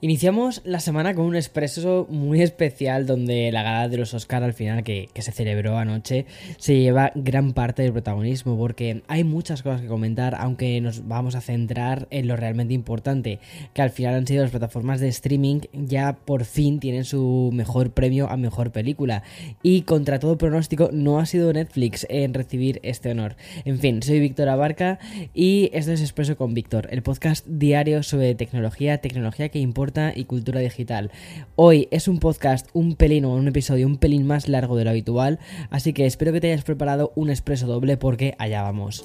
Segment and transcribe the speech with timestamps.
[0.00, 4.54] Iniciamos la semana con un expreso muy especial donde la gala de los Oscar al
[4.54, 6.24] final que, se celebró anoche
[6.56, 11.34] se lleva gran parte del protagonismo porque hay muchas cosas que comentar aunque nos vamos
[11.34, 13.38] a centrar en lo realmente importante
[13.74, 17.92] que al final han sido las plataformas de streaming ya por fin tienen su mejor
[17.92, 19.22] premio a mejor película
[19.62, 23.36] y contra todo pronóstico no ha sido Netflix en recibir este honor.
[23.64, 24.98] En fin, soy Víctor Abarca
[25.34, 30.24] y esto es Expreso con Víctor, el podcast diario sobre tecnología, tecnología que importa y
[30.24, 31.10] cultura digital.
[31.56, 34.90] Hoy es un podcast un pelín o un episodio un pelín más largo de lo
[34.90, 35.38] habitual,
[35.70, 39.04] así que espero que te hayas preparado un expreso doble porque allá vamos.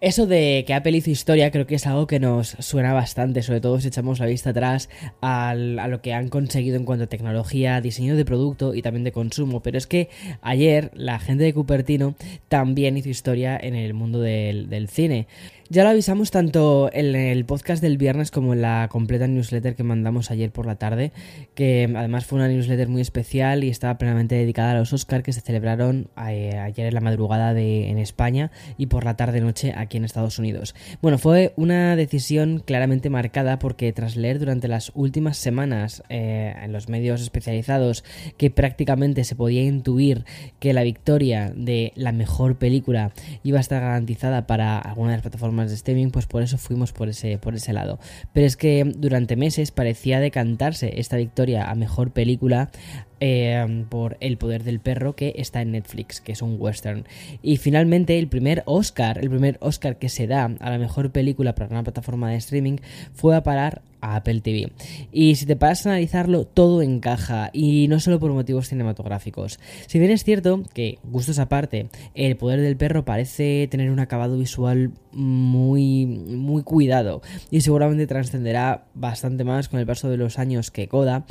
[0.00, 3.60] Eso de que Apple hizo historia creo que es algo que nos suena bastante, sobre
[3.60, 4.88] todo si echamos la vista atrás
[5.20, 9.12] a lo que han conseguido en cuanto a tecnología, diseño de producto y también de
[9.12, 9.62] consumo.
[9.62, 10.08] Pero es que
[10.42, 12.14] ayer la gente de Cupertino
[12.48, 15.26] también hizo historia en el mundo del, del cine.
[15.68, 19.82] Ya lo avisamos tanto en el podcast del viernes como en la completa newsletter que
[19.82, 21.10] mandamos ayer por la tarde,
[21.56, 25.32] que además fue una newsletter muy especial y estaba plenamente dedicada a los Oscars que
[25.32, 29.96] se celebraron eh, ayer en la madrugada de, en España y por la tarde-noche aquí
[29.96, 30.76] en Estados Unidos.
[31.02, 36.72] Bueno, fue una decisión claramente marcada porque tras leer durante las últimas semanas eh, en
[36.72, 38.04] los medios especializados
[38.36, 40.26] que prácticamente se podía intuir
[40.60, 43.10] que la victoria de la mejor película
[43.42, 46.92] iba a estar garantizada para alguna de las plataformas de streaming, pues por eso fuimos
[46.92, 47.98] por ese, por ese lado.
[48.32, 52.70] Pero es que durante meses parecía decantarse esta victoria a mejor película
[53.18, 57.04] Em, por El poder del perro que está en Netflix, que es un western.
[57.42, 61.54] Y finalmente el primer Oscar, el primer Oscar que se da a la mejor película
[61.54, 62.76] para una plataforma de streaming
[63.14, 64.70] fue a parar a Apple TV.
[65.12, 69.58] Y si te pasas a analizarlo, todo encaja y no solo por motivos cinematográficos.
[69.86, 74.36] Si bien es cierto que, gustos aparte, El poder del perro parece tener un acabado
[74.36, 80.70] visual muy, muy cuidado y seguramente trascenderá bastante más con el paso de los años
[80.70, 81.24] que Coda,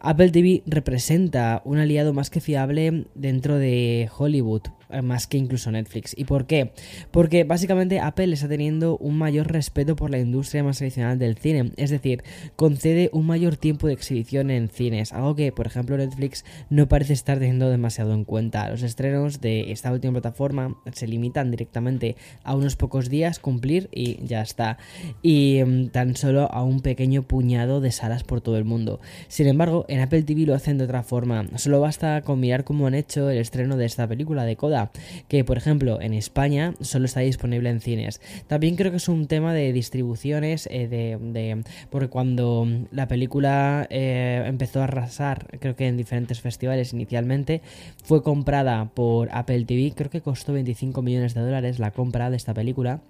[0.00, 4.62] Apple TV representa un aliado más que fiable dentro de Hollywood,
[5.02, 6.14] más que incluso Netflix.
[6.16, 6.72] ¿Y por qué?
[7.10, 11.72] Porque básicamente Apple está teniendo un mayor respeto por la industria más tradicional del cine,
[11.76, 12.22] es decir,
[12.56, 17.12] concede un mayor tiempo de exhibición en cines, algo que, por ejemplo, Netflix no parece
[17.12, 18.68] estar teniendo demasiado en cuenta.
[18.70, 24.24] Los estrenos de esta última plataforma se limitan directamente a unos pocos días cumplir y
[24.24, 24.78] ya está.
[25.22, 29.00] Y mm, tan solo a un pequeño puñado de salas por todo el mundo.
[29.28, 31.46] Sin embargo, en Apple TV lo hacen de otra forma.
[31.56, 34.79] Solo basta con mirar cómo han hecho el estreno de esta película de Coda
[35.28, 38.20] que por ejemplo en España solo está disponible en cines.
[38.46, 44.42] También creo que es un tema de distribuciones, eh, de, porque cuando la película eh,
[44.46, 47.62] empezó a arrasar, creo que en diferentes festivales inicialmente,
[48.04, 52.36] fue comprada por Apple TV, creo que costó 25 millones de dólares la compra de
[52.36, 53.00] esta película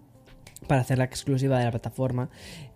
[0.66, 2.30] para hacerla exclusiva de la plataforma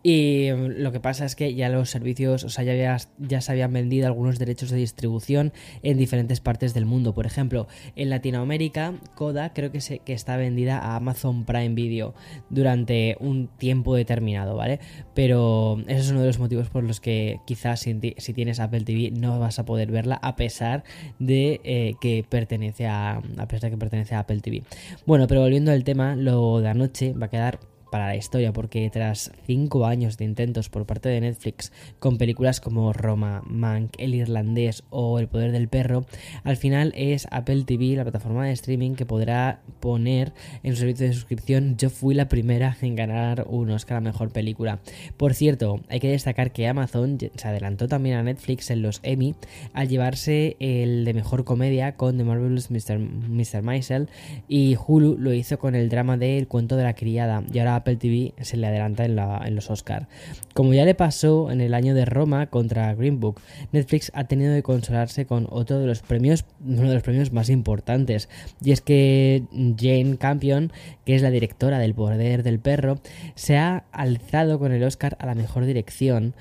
[0.06, 3.52] y mm, lo que pasa es que ya los servicios, o sea, ya, ya se
[3.52, 5.52] habían vendido algunos derechos de distribución
[5.82, 7.14] en diferentes partes del mundo.
[7.14, 12.14] Por ejemplo, en Latinoamérica, Coda creo que, se, que está vendida a Amazon Prime Video
[12.50, 14.78] durante un tiempo determinado, ¿vale?
[15.14, 19.10] Pero ese es uno de los motivos por los que quizás si, tienes Apple TV
[19.10, 20.84] no vas a poder verla a pesar
[21.18, 24.64] de eh, que pertenece a, a pesar de que pertenece a Apple TV.
[25.06, 27.58] Bueno, pero volviendo al tema, lo de anoche va a quedar
[27.94, 32.60] para la historia, porque tras cinco años de intentos por parte de Netflix con películas
[32.60, 36.04] como Roma, Mank, El Irlandés o El Poder del Perro,
[36.42, 40.32] al final es Apple TV, la plataforma de streaming, que podrá poner
[40.64, 44.32] en su servicio de suscripción Yo fui la primera en ganar un Oscar a Mejor
[44.32, 44.80] Película.
[45.16, 49.36] Por cierto, hay que destacar que Amazon se adelantó también a Netflix en los Emmy
[49.72, 52.98] al llevarse el de Mejor Comedia con The Marvelous Mr.
[52.98, 53.62] Mr.
[53.62, 54.08] Maisel
[54.48, 57.83] y Hulu lo hizo con el drama de El cuento de la criada y ahora
[57.84, 60.08] Apple TV se le adelanta en, los Oscar.
[60.54, 63.40] Como ya le pasó en el año de Roma contra Green Book,
[63.72, 67.50] Netflix ha tenido que consolarse con otro de los premios, uno de los premios más
[67.50, 68.30] importantes,
[68.62, 70.72] y es que Jane Campion,
[71.04, 73.00] que es la directora del Poder del Perro,
[73.34, 76.34] se ha alzado con el Oscar a la mejor dirección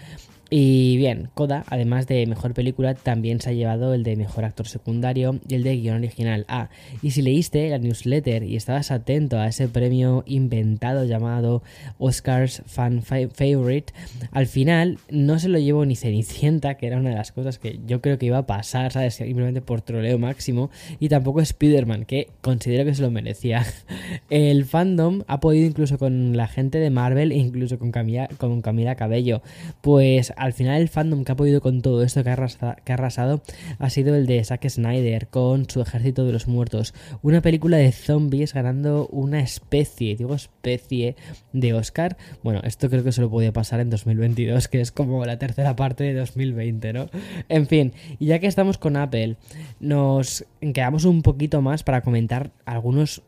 [0.56, 4.68] y bien, Coda, además de mejor película, también se ha llevado el de mejor actor
[4.68, 6.46] secundario y el de guion original.
[6.48, 6.70] Ah,
[7.02, 11.64] y si leíste la newsletter y estabas atento a ese premio inventado llamado
[11.98, 13.94] Oscars Fan Favorite,
[14.30, 17.80] al final no se lo llevó ni Cenicienta, que era una de las cosas que
[17.88, 19.16] yo creo que iba a pasar, ¿sabes?
[19.16, 20.70] Simplemente por troleo máximo,
[21.00, 23.66] y tampoco Spider-Man, que considero que se lo merecía.
[24.30, 28.62] El fandom ha podido incluso con la gente de Marvel e incluso con Camila, con
[28.62, 29.42] Camila Cabello,
[29.82, 33.42] pues al final el fandom que ha podido con todo esto que ha, arrasado
[33.80, 37.94] ha sido el de Zack Snyder con su Ejército de los Muertos, una película de
[37.94, 41.16] zombies ganando una especie, digo especie
[41.54, 42.18] de Oscar.
[42.44, 46.04] Bueno, esto creo que solo podía pasar en 2022, que es como la tercera parte
[46.04, 47.10] de 2020, ¿no?
[47.48, 49.38] En fin, y ya que estamos con Apple,
[49.80, 53.24] nos quedamos un poquito más para comentar algunos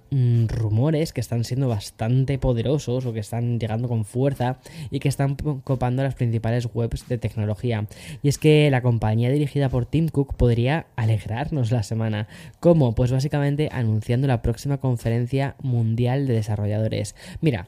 [0.48, 4.60] rumores que están siendo bastante poderosos o que están llegando con fuerza
[4.90, 7.88] y que están copando las principales webs de tecnología.
[8.24, 12.28] Y es que la compañía dirigida por Tim Cook podría alegrarnos la semana.
[12.60, 12.96] ¿Cómo?
[12.96, 17.16] Pues básicamente anunciando la próxima conferencia mundial de desarrolladores.
[17.42, 17.66] Mira,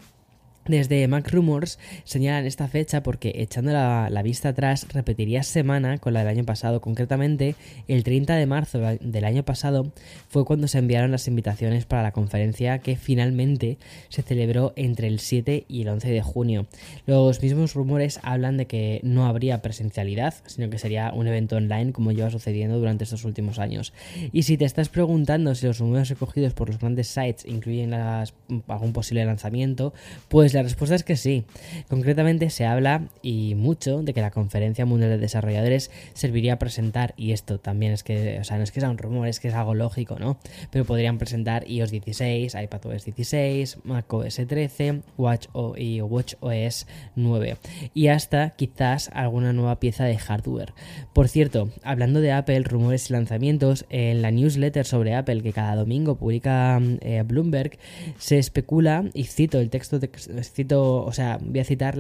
[0.68, 6.20] desde Mac Rumors señalan esta fecha porque echando la, vista atrás repetiría semana con la
[6.20, 6.82] del año pasado.
[6.82, 7.56] Concretamente,
[7.88, 9.92] el 30 de marzo del año pasado
[10.28, 13.78] fue cuando se enviaron las invitaciones para la conferencia que finalmente
[14.10, 16.68] se celebró entre el 7 y el 11 de junio.
[17.06, 21.94] Los mismos rumores hablan de que no habría presencialidad, sino que sería un evento online
[21.94, 23.94] como lleva sucediendo durante estos últimos años.
[24.32, 28.94] Y si te estás preguntando si los rumores recogidos por los grandes sites incluyen algún
[28.94, 29.94] posible lanzamiento,
[30.28, 31.46] pues la respuesta es que sí.
[31.88, 37.14] Concretamente se habla y mucho de que la Conferencia Mundial de Desarrolladores serviría a presentar,
[37.16, 39.50] y esto también es que, o sea, no es que sea un rumor, es que
[39.50, 40.40] es algo lógico, ¿no?
[40.72, 47.58] Pero podrían presentar iOS 16, iPadOS 16, macOS 13, Watch y WatchOS 9
[47.94, 50.74] y hasta quizás alguna nueva pieza de hardware.
[51.14, 55.76] Por cierto, hablando de Apple, rumores y lanzamientos, en la newsletter sobre Apple que cada
[55.76, 57.78] domingo publica eh, Bloomberg,
[58.18, 60.10] se especula, y cito el texto de,
[60.52, 61.98] cito, o sea, voy a citar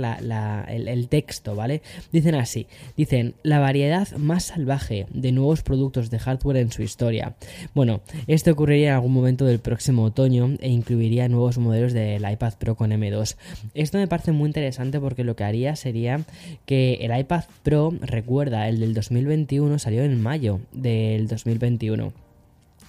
[0.67, 1.81] el, texto, ¿vale?
[2.11, 7.35] Dicen así, dicen, la variedad más salvaje de nuevos productos de hardware en su historia.
[7.73, 12.53] Bueno, esto ocurriría en algún momento del próximo otoño e incluiría nuevos modelos del iPad
[12.57, 13.35] Pro con M2.
[13.73, 16.21] Esto me parece muy interesante porque lo que haría sería
[16.65, 22.26] que el iPad Pro, recuerda, el del 2021 salió en mayo del 2021.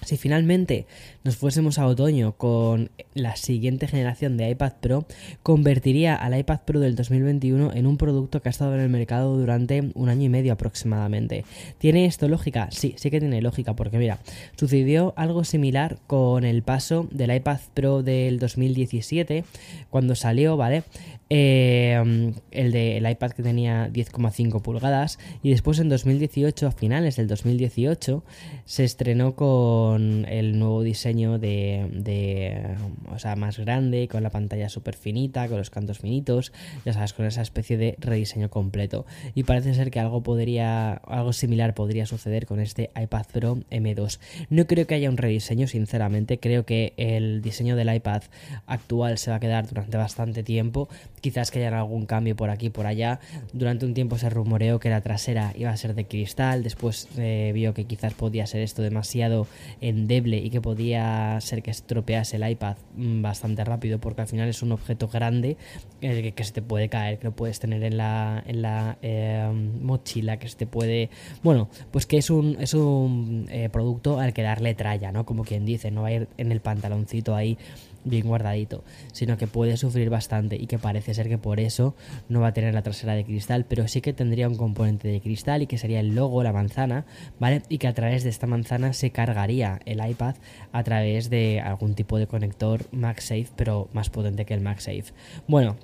[0.09, 0.87] Si finalmente
[1.23, 5.05] nos fuésemos a otoño con la siguiente generación de iPad Pro,
[5.43, 9.37] convertiría al iPad Pro del 2021 en un producto que ha estado en el mercado
[9.37, 11.45] durante un año y medio aproximadamente.
[11.77, 12.69] ¿Tiene esto lógica?
[12.71, 14.17] Sí, sí que tiene lógica, porque mira,
[14.55, 19.43] sucedió algo similar con el paso del iPad Pro del 2017,
[19.91, 20.85] cuando salió, ¿vale?
[21.31, 27.27] Eh, el del iPad que tenía 10,5 pulgadas y después en 2018, a finales del
[27.27, 28.23] 2018,
[28.65, 32.75] se estrenó con el nuevo diseño de,
[33.11, 36.51] o sea, más grande, con la pantalla súper finita, con los cantos finitos,
[36.85, 39.05] ya sabes, con esa especie de rediseño completo.
[39.35, 44.19] Y parece ser que algo podría, algo similar podría suceder con este iPad Pro M2.
[44.49, 48.23] No creo que haya un rediseño, sinceramente, creo que el diseño del iPad
[48.65, 52.69] actual se va a quedar durante bastante tiempo quizás que haya algún cambio por aquí
[52.69, 53.19] por allá.
[53.53, 57.51] Durante un tiempo se rumoreó que la trasera iba a ser de cristal, después eh,
[57.53, 59.47] vio que quizás podía ser esto demasiado
[59.81, 64.49] endeble y que podía ser que estropease el iPad mm, bastante rápido porque al final
[64.49, 65.57] es un objeto grande
[65.99, 70.37] que, se te puede caer, que lo puedes tener en la, en la em, mochila,
[70.37, 71.09] que se te puede...
[71.43, 75.25] Bueno, pues que es un, es un eh, producto al que darle tralla, ¿no?
[75.25, 77.57] Como quien dice, no va a ir en el pantaloncito ahí
[78.03, 81.95] bien guardadito, sino que puede sufrir bastante y que parece ser que por eso
[82.27, 85.21] no va a tener la trasera de cristal, pero sí que tendría un componente de
[85.21, 87.05] cristal y que sería el logo, la manzana,
[87.39, 87.61] ¿vale?
[87.69, 90.35] Y que a través de esta manzana se cargaría el iPad
[90.71, 95.13] a través de algún tipo de conector MagSafe, pero más potente que el MagSafe.
[95.47, 95.77] Bueno,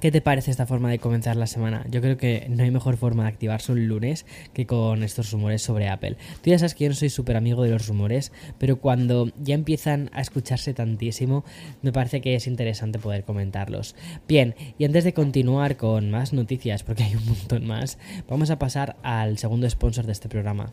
[0.00, 1.84] ¿Qué te parece esta forma de comenzar la semana?
[1.90, 5.60] Yo creo que no hay mejor forma de activarse un lunes que con estos rumores
[5.60, 6.16] sobre Apple.
[6.40, 9.56] Tú ya sabes que yo no soy súper amigo de los rumores, pero cuando ya
[9.56, 11.44] empiezan a escucharse tantísimo,
[11.82, 13.96] me parece que es interesante poder comentarlos.
[14.28, 17.98] Bien, y antes de continuar con más noticias, porque hay un montón más,
[18.28, 20.72] vamos a pasar al segundo sponsor de este programa.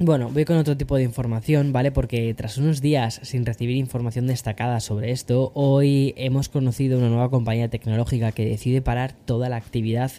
[0.00, 1.90] Bueno, voy con otro tipo de información, ¿vale?
[1.90, 7.30] Porque tras unos días sin recibir información destacada sobre esto, hoy hemos conocido una nueva
[7.30, 10.12] compañía tecnológica que decide parar toda la actividad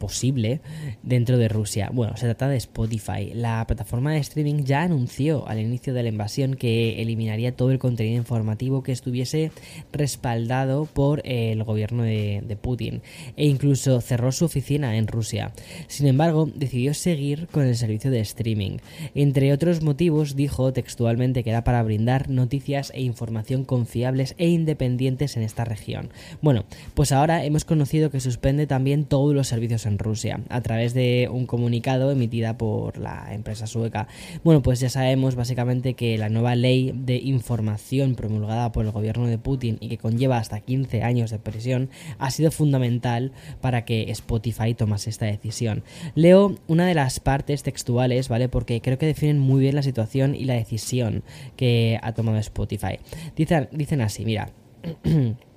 [0.00, 0.60] posible
[1.04, 1.90] dentro de Rusia.
[1.92, 3.30] Bueno, se trata de Spotify.
[3.32, 7.78] La plataforma de streaming ya anunció al inicio de la invasión que eliminaría todo el
[7.78, 9.52] contenido informativo que estuviese
[9.92, 13.02] respaldado por el gobierno de, Putin
[13.36, 15.52] e incluso cerró su oficina en Rusia.
[15.86, 18.78] Sin embargo, decidió seguir con el servicio de streaming.
[19.14, 25.36] Entre otros motivos, dijo textualmente que era para brindar noticias e información confiables e independientes
[25.36, 26.10] en esta región.
[26.40, 26.64] Bueno,
[26.94, 31.46] pues ahora hemos conocido que suspende también todos los servicios Rusia, a través de un
[31.46, 34.08] comunicado emitida por la empresa sueca.
[34.44, 39.26] Bueno, pues ya sabemos básicamente que la nueva ley de información promulgada por el gobierno
[39.26, 44.10] de Putin y que conlleva hasta 15 años de prisión ha sido fundamental para que
[44.10, 45.82] Spotify tomase esta decisión.
[46.14, 48.48] Leo una de las partes textuales, ¿vale?
[48.48, 51.22] Porque creo que definen muy bien la situación y la decisión
[51.56, 52.98] que ha tomado Spotify.
[53.36, 54.50] Dicen, dicen así, mira.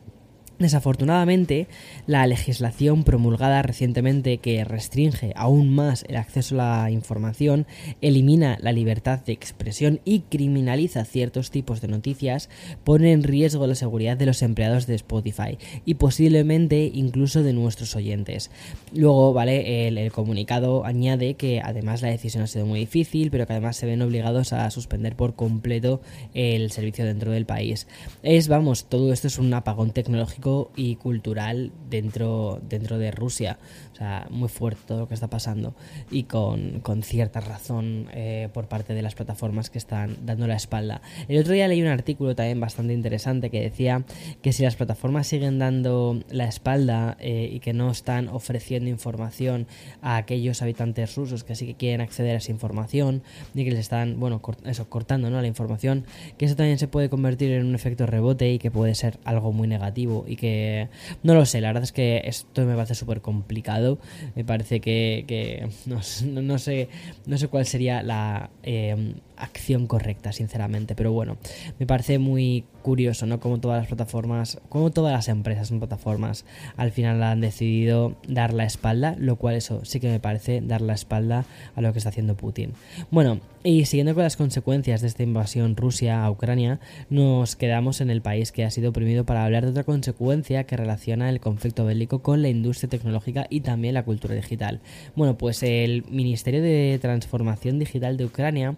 [0.64, 1.68] Desafortunadamente,
[2.08, 7.68] la legislación promulgada recientemente que restringe aún más el acceso a la información,
[8.00, 12.50] elimina la libertad de expresión y criminaliza ciertos tipos de noticias,
[12.86, 17.98] pone en riesgo la seguridad de los empleados de Spotify y posiblemente incluso de nuestros
[17.98, 18.50] oyentes.
[18.94, 23.52] Luego, vale, el, comunicado añade que además la decisión ha sido muy difícil, pero que
[23.52, 26.00] además se ven obligados a suspender por completo
[26.34, 27.86] el servicio dentro del país.
[28.22, 33.58] Es, vamos, todo esto es un apagón tecnológico y cultural dentro, dentro de Rusia.
[33.92, 35.76] O sea, muy fuerte todo lo que está pasando
[36.10, 41.02] y con, cierta razón eh, por parte de las plataformas que están dando la espalda.
[41.28, 44.04] El otro día leí un artículo también bastante interesante que decía
[44.42, 49.68] que si las plataformas siguen dando la espalda eh, y que no están ofreciendo información
[50.02, 53.22] a aquellos habitantes rusos que sí que quieren acceder a esa información
[53.54, 55.42] y que les están, bueno, eso, cortando ¿no?
[55.42, 56.06] la información,
[56.38, 59.52] que eso también se puede convertir en un efecto rebote y que puede ser algo
[59.52, 60.90] muy negativo y que
[61.24, 64.00] no lo sé, la verdad es que esto me parece súper complicado,
[64.36, 66.90] me parece que, no, sé,
[67.26, 70.96] no sé cuál sería la eh, acción correcta, sinceramente.
[70.96, 71.38] Pero bueno,
[71.80, 73.40] me parece muy curioso, ¿no?
[73.40, 76.46] Como todas las plataformas, como todas las empresas en plataformas,
[76.78, 80.82] al final han decidido dar la espalda, lo cual eso sí que me parece dar
[80.82, 81.46] la espalda
[81.76, 82.74] a lo que está haciendo Putin.
[83.10, 88.10] Bueno, y siguiendo con las consecuencias de esta invasión Rusia a Ucrania, nos quedamos en
[88.10, 91.86] el país que ha sido oprimido para hablar de otra consecuencia que relaciona el conflicto
[91.86, 94.82] bélico con la industria tecnológica y también la cultura digital.
[95.16, 98.76] Bueno, pues el Ministerio de Transformación Digital de Ucrania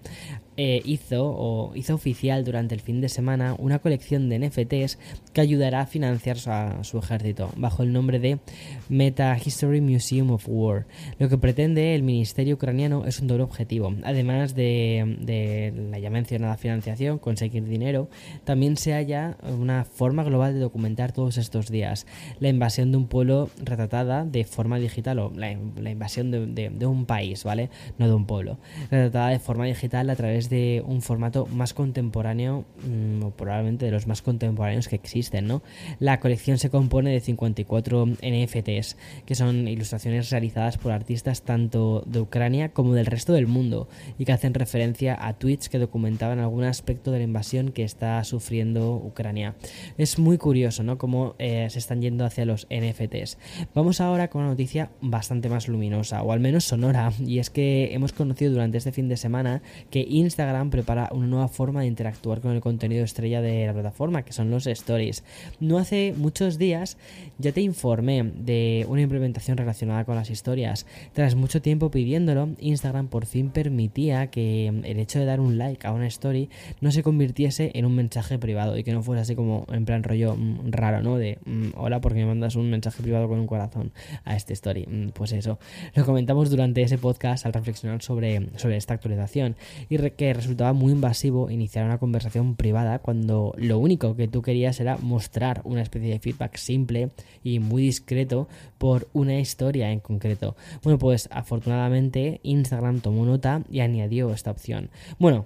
[0.58, 4.98] eh, hizo o hizo oficial durante el fin de semana una colección de NFTs
[5.34, 8.40] que ayudará a financiar a su ejército bajo el nombre de
[8.88, 10.86] Meta History Museum of War.
[11.20, 13.94] Lo que pretende el ministerio ucraniano es un doble objetivo.
[14.04, 18.10] Además de, la ya mencionada financiación, conseguir dinero,
[18.46, 22.06] también se halla una forma global de documentar todos estos días
[22.40, 27.06] la invasión de un pueblo retratada de forma digital o la, invasión de, de un
[27.06, 27.70] país, ¿vale?
[27.98, 28.58] No de un pueblo.
[28.90, 33.92] Retratada de forma digital a través de un formato más contemporáneo, mm, o probablemente de
[33.92, 35.62] los más contemporáneos que existen, ¿no?
[36.00, 42.20] La colección se compone de 54 NFTs, que son ilustraciones realizadas por artistas tanto de
[42.20, 43.88] Ucrania como del resto del mundo,
[44.18, 48.24] y que hacen referencia a tweets que documentaban algún aspecto de la invasión que está
[48.24, 49.56] sufriendo Ucrania.
[49.98, 50.98] Es muy curioso, ¿no?
[50.98, 53.38] Cómo eh, se están yendo hacia los NFTs.
[53.74, 57.94] Vamos ahora con una noticia bastante más luminosa, o al menos sonora, y es que
[57.94, 61.88] hemos conocido durante este fin de semana que Instagram Instagram prepara una nueva forma de
[61.88, 65.24] interactuar con el contenido estrella de la plataforma, que son los stories.
[65.62, 66.98] No hace muchos días
[67.38, 70.86] ya te informé de una implementación relacionada con las historias.
[71.14, 75.88] Tras mucho tiempo pidiéndolo, Instagram por fin permitía que el hecho de dar un like
[75.88, 76.50] a una story
[76.82, 80.04] no se convirtiese en un mensaje privado y que no fuese así como en plan
[80.04, 81.18] rollo mm, raro, ¿no?
[81.18, 83.94] De mm, hola porque me mandas un mensaje privado con un corazón
[84.26, 84.86] a este story.
[84.86, 85.60] Mm, pues eso,
[85.94, 89.56] lo comentamos durante ese podcast al reflexionar sobre, sobre esta actualización
[89.88, 94.80] y que resultaba muy invasivo iniciar una conversación privada cuando lo único que tú querías
[94.80, 97.10] era mostrar una especie de feedback simple
[97.44, 100.56] y muy discreto por una historia en concreto.
[100.84, 104.90] Bueno, pues afortunadamente Instagram tomó nota y añadió esta opción.
[105.20, 105.46] Bueno,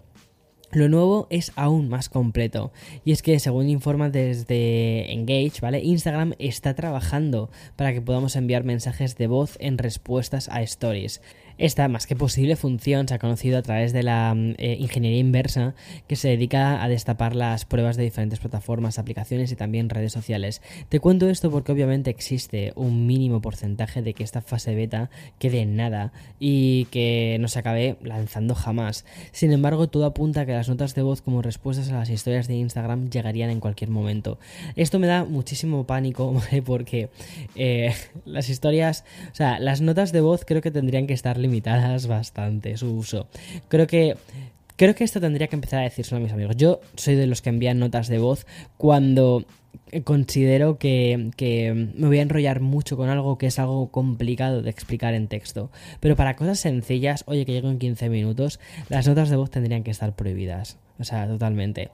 [0.71, 2.71] lo nuevo es aún más completo
[3.03, 5.81] y es que según informa desde Engage, ¿vale?
[5.81, 11.21] Instagram está trabajando para que podamos enviar mensajes de voz en respuestas a stories.
[11.59, 15.19] Esta más que posible función se ha conocido a través de la mm, eh, ingeniería
[15.19, 15.75] inversa
[16.07, 20.61] que se dedica a destapar las pruebas de diferentes plataformas, aplicaciones y también redes sociales.
[20.87, 25.59] Te cuento esto porque obviamente existe un mínimo porcentaje de que esta fase beta quede
[25.59, 29.03] en nada y que no se acabe lanzando jamás.
[29.33, 32.47] Sin embargo, todo apunta a que las notas de voz como respuestas a las historias
[32.47, 34.39] de Instagram llegarían en cualquier momento.
[34.77, 37.09] Esto me da muchísimo pánico porque
[37.57, 37.93] eh,
[38.25, 41.48] las historias, o sea, las notas de voz creo que tendrían que estar limitadas
[42.07, 43.27] bastante su uso.
[43.67, 44.15] Creo que
[44.79, 46.55] Creo que esto tendría que empezar a decírselo a mis amigos.
[46.55, 49.43] Yo soy de los que envían notas de voz cuando
[50.05, 54.69] considero que, que, me voy a enrollar mucho con algo que es algo complicado de
[54.69, 55.69] explicar en texto.
[55.99, 59.83] Pero para cosas sencillas, oye, que llego en 15 minutos, las notas de voz tendrían
[59.83, 60.77] que estar prohibidas.
[60.97, 61.89] O sea, totalmente.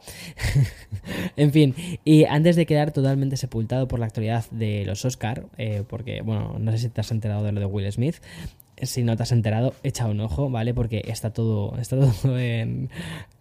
[1.37, 5.83] en fin, y antes de quedar totalmente sepultado por la actualidad de los Oscar, eh,
[5.87, 8.17] porque, bueno, no sé si te has enterado de lo de Will Smith,
[8.81, 10.73] si no te has enterado, echa un ojo, ¿vale?
[10.73, 12.89] Porque está todo, está todo en,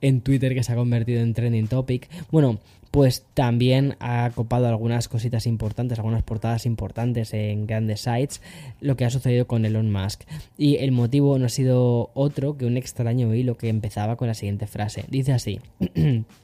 [0.01, 2.09] en Twitter que se ha convertido en trending topic.
[2.31, 2.61] Bueno,
[2.95, 8.41] pues también ha copado algunas cositas importantes, algunas portadas importantes en grandes sites,
[8.81, 10.23] lo que ha sucedido con Elon Musk.
[10.57, 14.35] Y el motivo no ha sido otro que un extraño hilo que empezaba con la
[14.35, 15.07] siguiente frase.
[15.09, 15.61] Dice así.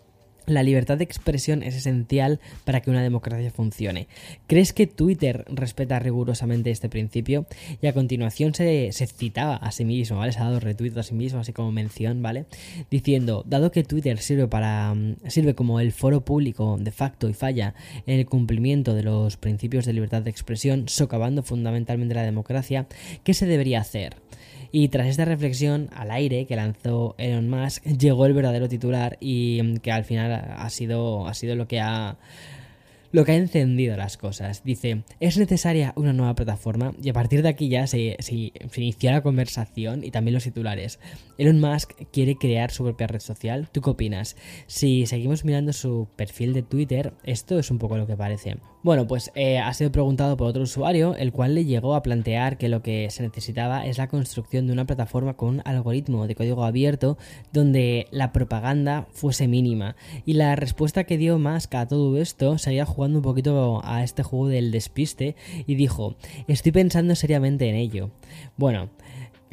[0.51, 4.09] La libertad de expresión es esencial para que una democracia funcione.
[4.49, 7.47] ¿Crees que Twitter respeta rigurosamente este principio?
[7.81, 10.33] Y a continuación se, citaba a sí mismo, ¿vale?
[10.33, 12.47] Se ha dado retweet a sí mismo, así como mención, ¿vale?
[12.91, 14.93] Diciendo, dado que Twitter sirve para.
[14.93, 17.75] Mm, sirve como el foro público de facto y falla
[18.07, 22.89] en el cumplimiento de los principios de libertad de expresión, socavando fundamentalmente la democracia,
[23.23, 24.17] ¿qué se debería hacer?
[24.73, 29.61] Y tras esta reflexión al aire que lanzó Elon Musk, llegó el verdadero titular y
[29.63, 32.17] mm, que al final ha sido, ha sido lo que ha
[33.13, 34.63] lo que ha encendido las cosas.
[34.65, 39.11] Dice, es necesaria una nueva plataforma y a partir de aquí ya se, se, inició
[39.11, 40.99] la conversación y también los titulares.
[41.39, 43.69] Elon Musk quiere crear su propia red social.
[43.73, 44.37] ¿Tú qué opinas?
[44.67, 48.57] Si seguimos mirando su perfil de Twitter, esto es un poco lo que parece.
[48.83, 52.57] Bueno, pues eh, ha sido preguntado por otro usuario, el cual le llegó a plantear
[52.57, 56.35] que lo que se necesitaba es la construcción de una plataforma con un algoritmo de
[56.35, 57.19] código abierto
[57.53, 59.97] donde la propaganda fuese mínima.
[60.25, 64.23] Y la respuesta que dio Musk a todo esto sería jugando un poquito a este
[64.23, 65.35] juego del despiste
[65.67, 66.17] y dijo,
[66.49, 68.11] estoy pensando seriamente en ello.
[68.59, 68.91] Bueno,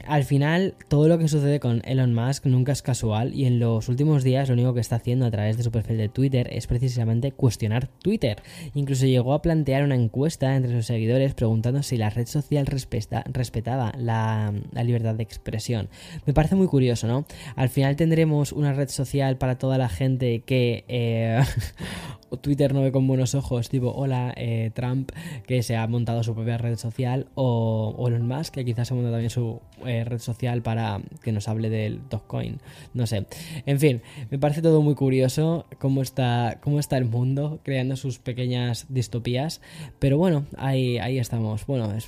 [0.06, 3.89] al final, todo lo que sucede con Elon Musk nunca es casual y en los
[3.89, 6.68] últimos días lo único que está haciendo a través de su perfil de Twitter es
[6.68, 8.42] precisamente cuestionar Twitter.
[8.75, 13.92] Incluso llegó a plantear una encuesta entre sus seguidores preguntando si la red social respetaba
[13.98, 15.89] la, libertad de expresión.
[16.25, 17.25] Me parece muy curioso, ¿no?
[17.56, 21.42] Al final tendremos una red social para toda la gente que eh,
[22.41, 25.12] Twitter no ve con buenos ojos, tipo, hola, eh, Trump,
[25.46, 28.96] que se ha montado su propia red social, o, Elon Musk, que quizás se ha
[28.96, 32.60] montado también su eh, red social para que nos hable del Dogecoin,
[32.93, 33.25] no sé.
[33.65, 38.19] En fin, me parece todo muy curioso cómo está, cómo está el mundo creando sus
[38.19, 39.62] pequeñas distopías,
[40.00, 41.65] pero bueno, ahí, ahí estamos.
[41.65, 42.07] Bueno, es...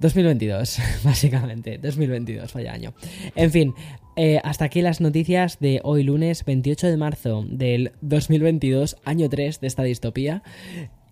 [0.00, 1.78] 2022, básicamente.
[1.78, 2.94] 2022, vaya año.
[3.34, 3.74] En fin,
[4.16, 9.60] eh, hasta aquí las noticias de hoy lunes 28 de marzo del 2022, año 3
[9.60, 10.42] de esta distopía.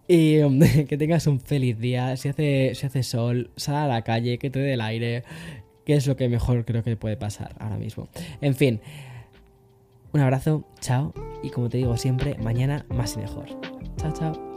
[0.08, 0.38] Y
[0.88, 2.16] que tengas un feliz día.
[2.16, 5.24] Si hace, si hace sol, sal a la calle, que te dé el aire.
[5.84, 8.08] Que es lo que mejor creo que puede pasar ahora mismo.
[8.40, 8.80] En fin,
[10.12, 11.12] un abrazo, chao.
[11.42, 13.46] Y como te digo siempre, mañana más y mejor.
[13.96, 14.51] Chao, chao.